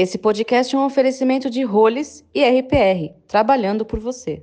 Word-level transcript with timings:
Esse 0.00 0.16
podcast 0.16 0.76
é 0.76 0.78
um 0.78 0.84
oferecimento 0.84 1.50
de 1.50 1.64
Roles 1.64 2.24
e 2.32 2.40
RPR, 2.44 3.16
trabalhando 3.26 3.84
por 3.84 3.98
você. 3.98 4.40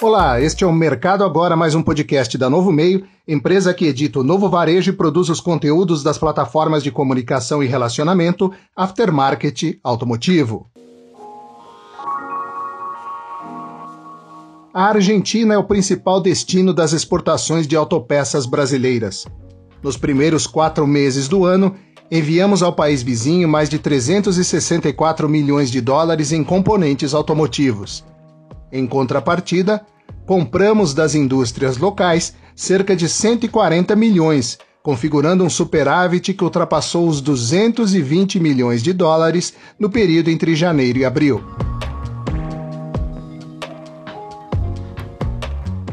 Olá, 0.00 0.40
este 0.40 0.62
é 0.62 0.66
o 0.68 0.72
Mercado 0.72 1.24
Agora, 1.24 1.56
mais 1.56 1.74
um 1.74 1.82
podcast 1.82 2.38
da 2.38 2.48
Novo 2.48 2.70
Meio, 2.70 3.04
empresa 3.26 3.74
que 3.74 3.86
edita 3.86 4.20
o 4.20 4.22
novo 4.22 4.48
varejo 4.48 4.92
e 4.92 4.96
produz 4.96 5.28
os 5.28 5.40
conteúdos 5.40 6.04
das 6.04 6.16
plataformas 6.16 6.84
de 6.84 6.92
comunicação 6.92 7.60
e 7.60 7.66
relacionamento 7.66 8.52
Aftermarket 8.76 9.80
Automotivo. 9.82 10.70
A 14.78 14.88
Argentina 14.88 15.54
é 15.54 15.56
o 15.56 15.64
principal 15.64 16.20
destino 16.20 16.70
das 16.70 16.92
exportações 16.92 17.66
de 17.66 17.74
autopeças 17.74 18.44
brasileiras. 18.44 19.24
Nos 19.82 19.96
primeiros 19.96 20.46
quatro 20.46 20.86
meses 20.86 21.28
do 21.28 21.46
ano, 21.46 21.74
enviamos 22.10 22.62
ao 22.62 22.74
país 22.74 23.02
vizinho 23.02 23.48
mais 23.48 23.70
de 23.70 23.78
364 23.78 25.30
milhões 25.30 25.70
de 25.70 25.80
dólares 25.80 26.30
em 26.30 26.44
componentes 26.44 27.14
automotivos. 27.14 28.04
Em 28.70 28.86
contrapartida, 28.86 29.80
compramos 30.26 30.92
das 30.92 31.14
indústrias 31.14 31.78
locais 31.78 32.34
cerca 32.54 32.94
de 32.94 33.08
140 33.08 33.96
milhões, 33.96 34.58
configurando 34.82 35.42
um 35.42 35.48
superávit 35.48 36.34
que 36.34 36.44
ultrapassou 36.44 37.08
os 37.08 37.22
220 37.22 38.38
milhões 38.38 38.82
de 38.82 38.92
dólares 38.92 39.54
no 39.78 39.88
período 39.88 40.28
entre 40.28 40.54
janeiro 40.54 40.98
e 40.98 41.04
abril. 41.06 41.42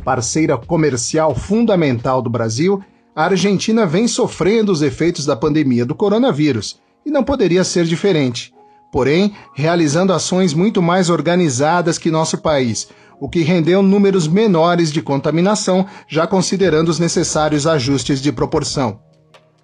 Parceira 0.03 0.57
comercial 0.57 1.33
fundamental 1.33 2.21
do 2.21 2.29
Brasil, 2.29 2.83
a 3.15 3.25
Argentina 3.25 3.85
vem 3.85 4.07
sofrendo 4.07 4.71
os 4.71 4.81
efeitos 4.81 5.25
da 5.25 5.35
pandemia 5.35 5.85
do 5.85 5.95
coronavírus 5.95 6.79
e 7.05 7.11
não 7.11 7.23
poderia 7.23 7.63
ser 7.63 7.85
diferente. 7.85 8.53
Porém, 8.91 9.33
realizando 9.55 10.13
ações 10.13 10.53
muito 10.53 10.81
mais 10.81 11.09
organizadas 11.09 11.97
que 11.97 12.11
nosso 12.11 12.37
país, 12.37 12.89
o 13.19 13.29
que 13.29 13.41
rendeu 13.41 13.81
números 13.81 14.27
menores 14.27 14.91
de 14.91 15.01
contaminação, 15.01 15.85
já 16.07 16.27
considerando 16.27 16.89
os 16.89 16.99
necessários 16.99 17.65
ajustes 17.65 18.21
de 18.21 18.31
proporção. 18.31 18.99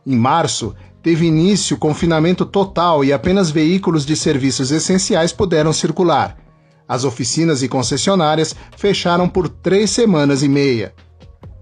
Em 0.05 0.15
março, 0.15 0.73
teve 1.03 1.25
início 1.25 1.77
confinamento 1.77 2.45
total 2.45 3.03
e 3.03 3.11
apenas 3.11 3.51
veículos 3.51 4.05
de 4.05 4.15
serviços 4.15 4.71
essenciais 4.71 5.31
puderam 5.31 5.73
circular. 5.73 6.37
As 6.89 7.03
oficinas 7.03 7.61
e 7.61 7.67
concessionárias 7.67 8.55
fecharam 8.75 9.29
por 9.29 9.47
três 9.47 9.91
semanas 9.91 10.41
e 10.41 10.49
meia. 10.49 10.91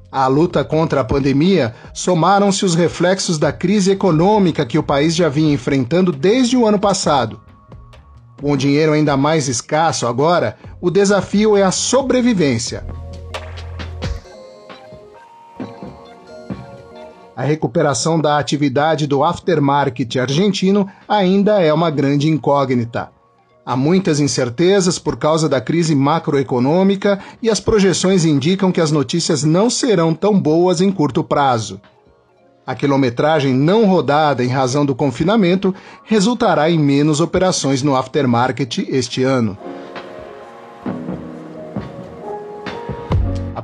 À 0.09 0.25
luta 0.27 0.63
contra 0.63 1.01
a 1.01 1.03
pandemia, 1.03 1.75
somaram-se 1.93 2.63
os 2.63 2.75
reflexos 2.75 3.37
da 3.37 3.51
crise 3.51 3.91
econômica 3.91 4.65
que 4.65 4.79
o 4.79 4.83
país 4.83 5.13
já 5.13 5.27
vinha 5.27 5.53
enfrentando 5.53 6.13
desde 6.13 6.55
o 6.55 6.65
ano 6.65 6.79
passado. 6.79 7.41
Com 8.39 8.53
o 8.53 8.57
dinheiro 8.57 8.93
ainda 8.93 9.17
mais 9.17 9.49
escasso 9.49 10.07
agora, 10.07 10.57
o 10.79 10.89
desafio 10.89 11.57
é 11.57 11.63
a 11.63 11.71
sobrevivência. 11.71 12.85
A 17.35 17.43
recuperação 17.43 18.17
da 18.17 18.39
atividade 18.39 19.05
do 19.05 19.25
aftermarket 19.25 20.15
argentino 20.15 20.87
ainda 21.05 21.61
é 21.61 21.73
uma 21.73 21.89
grande 21.91 22.29
incógnita. 22.29 23.16
Há 23.69 23.75
muitas 23.75 24.21
incertezas 24.21 24.97
por 24.97 25.17
causa 25.17 25.49
da 25.49 25.59
crise 25.59 25.93
macroeconômica 25.93 27.19
e 27.41 27.49
as 27.49 27.59
projeções 27.59 28.23
indicam 28.23 28.71
que 28.71 28.79
as 28.79 28.91
notícias 28.91 29.43
não 29.43 29.69
serão 29.69 30.13
tão 30.13 30.39
boas 30.39 30.79
em 30.79 30.89
curto 30.89 31.21
prazo. 31.21 31.81
A 32.65 32.73
quilometragem 32.73 33.53
não 33.53 33.85
rodada 33.85 34.41
em 34.41 34.47
razão 34.47 34.85
do 34.85 34.95
confinamento 34.95 35.75
resultará 36.05 36.71
em 36.71 36.79
menos 36.79 37.19
operações 37.19 37.83
no 37.83 37.93
aftermarket 37.93 38.87
este 38.87 39.23
ano. 39.23 39.57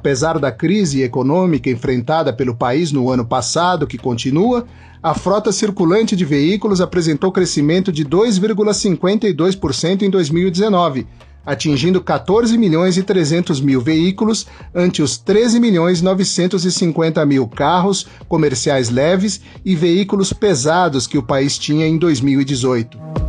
Apesar 0.04 0.38
da 0.38 0.52
crise 0.52 1.02
econômica 1.02 1.70
enfrentada 1.70 2.34
pelo 2.34 2.54
país 2.54 2.92
no 2.92 3.10
ano 3.10 3.24
passado, 3.24 3.88
que 3.88 3.98
continua, 3.98 4.66
a 5.02 5.14
frota 5.14 5.50
circulante 5.50 6.14
de 6.14 6.26
veículos 6.26 6.82
apresentou 6.82 7.32
crescimento 7.32 7.90
de 7.90 8.04
2,52% 8.04 10.02
em 10.02 10.10
2019, 10.10 11.08
atingindo 11.46 12.02
14 12.02 12.58
milhões 12.58 12.98
e 12.98 13.04
300 13.04 13.62
mil 13.62 13.80
veículos 13.80 14.46
ante 14.76 15.02
os 15.02 15.18
13 15.18 15.58
milhões 15.62 16.02
950 16.02 17.26
mil 17.26 17.48
carros 17.48 18.06
comerciais 18.28 18.90
leves 18.90 19.40
e 19.64 19.74
veículos 19.74 20.34
pesados 20.34 21.08
que 21.08 21.18
o 21.18 21.24
país 21.24 21.58
tinha 21.58 21.88
em 21.88 21.98
2018. 21.98 23.23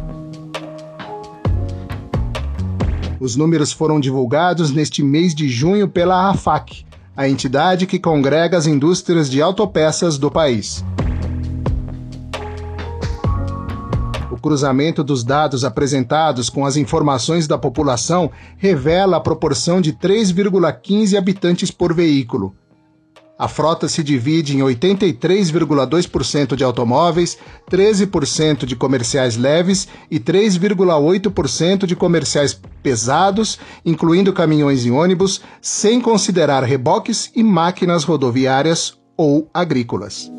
Os 3.25 3.37
números 3.37 3.73
foram 3.73 3.99
divulgados 3.99 4.71
neste 4.71 5.03
mês 5.03 5.35
de 5.35 5.49
junho 5.49 5.89
pela 5.89 6.29
AFAC, 6.29 6.85
a 7.17 7.27
entidade 7.27 7.87
que 7.87 7.99
congrega 7.99 8.55
as 8.55 8.67
indústrias 8.67 9.31
de 9.31 9.41
autopeças 9.41 10.19
do 10.19 10.31
país. 10.31 10.85
cruzamento 14.45 15.03
dos 15.03 15.25
dados 15.25 15.65
apresentados 15.65 16.51
com 16.51 16.67
as 16.67 16.77
informações 16.77 17.49
da 17.49 17.57
população 17.57 18.31
revela 18.59 19.17
a 19.17 19.21
proporção 19.21 19.81
de 19.81 19.95
3,15 19.95 21.17
habitantes 21.17 21.71
por 21.71 21.95
veículo. 21.95 22.55
A 23.37 23.49
frota 23.49 23.89
se 23.89 24.05
divide 24.05 24.57
em 24.57 24.61
83,2% 24.61 26.55
de 26.55 26.63
automóveis, 26.63 27.37
13% 27.69 28.65
de 28.65 28.77
comerciais 28.77 29.37
leves 29.37 29.89
e 30.09 30.21
3,8% 30.21 31.85
de 31.85 31.97
comerciais 31.97 32.59
pesados, 32.81 33.59
incluindo 33.85 34.33
caminhões 34.33 34.85
e 34.85 34.91
ônibus, 34.91 35.41
sem 35.61 36.01
considerar 36.01 36.63
reboques 36.63 37.33
e 37.35 37.43
máquinas 37.43 38.05
rodoviárias 38.05 38.97
ou 39.17 39.51
agrícolas. 39.53 40.31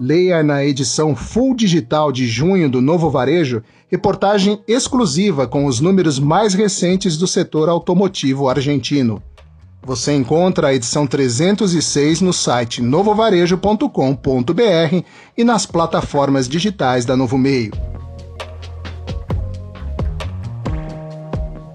Leia 0.00 0.44
na 0.44 0.64
edição 0.64 1.16
full 1.16 1.56
digital 1.56 2.12
de 2.12 2.24
junho 2.24 2.70
do 2.70 2.80
Novo 2.80 3.10
Varejo 3.10 3.64
reportagem 3.88 4.62
exclusiva 4.68 5.48
com 5.48 5.66
os 5.66 5.80
números 5.80 6.20
mais 6.20 6.54
recentes 6.54 7.16
do 7.16 7.26
setor 7.26 7.68
automotivo 7.68 8.48
argentino. 8.48 9.20
Você 9.82 10.14
encontra 10.14 10.68
a 10.68 10.74
edição 10.74 11.04
306 11.04 12.20
no 12.20 12.32
site 12.32 12.80
novovarejo.com.br 12.80 15.04
e 15.36 15.42
nas 15.42 15.66
plataformas 15.66 16.48
digitais 16.48 17.04
da 17.04 17.16
Novo 17.16 17.36
Meio. 17.36 17.72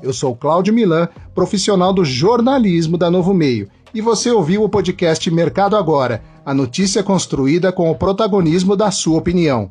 Eu 0.01 0.13
sou 0.13 0.33
Cláudio 0.33 0.73
Milan, 0.73 1.09
profissional 1.35 1.91
do 1.91 2.05
jornalismo 2.05 2.97
da 2.97 3.11
Novo 3.11 3.33
Meio, 3.33 3.67
e 3.93 3.99
você 3.99 4.31
ouviu 4.31 4.63
o 4.63 4.69
podcast 4.69 5.29
Mercado 5.29 5.75
Agora 5.75 6.21
a 6.45 6.53
notícia 6.53 7.03
construída 7.03 7.71
com 7.71 7.89
o 7.89 7.95
protagonismo 7.95 8.75
da 8.75 8.91
sua 8.91 9.17
opinião. 9.17 9.69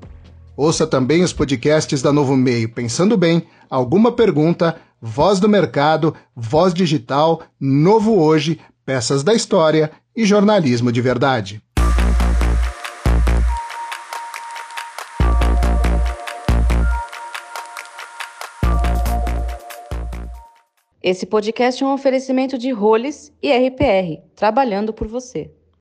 Ouça 0.56 0.86
também 0.86 1.22
os 1.22 1.32
podcasts 1.32 2.02
da 2.02 2.12
Novo 2.12 2.36
Meio 2.36 2.72
Pensando 2.72 3.16
Bem, 3.16 3.42
Alguma 3.68 4.12
Pergunta, 4.12 4.76
Voz 5.00 5.40
do 5.40 5.48
Mercado, 5.48 6.14
Voz 6.34 6.72
Digital, 6.72 7.42
Novo 7.60 8.18
Hoje, 8.18 8.60
Peças 8.84 9.22
da 9.22 9.34
História 9.34 9.90
e 10.14 10.24
Jornalismo 10.24 10.92
de 10.92 11.00
Verdade. 11.00 11.62
Esse 21.02 21.26
podcast 21.26 21.82
é 21.82 21.86
um 21.86 21.92
oferecimento 21.92 22.56
de 22.56 22.70
Roles 22.70 23.32
e 23.42 23.50
RPR, 23.50 24.22
trabalhando 24.36 24.92
por 24.92 25.08
você. 25.08 25.50